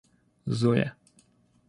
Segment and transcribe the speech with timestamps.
[0.57, 0.89] Зоя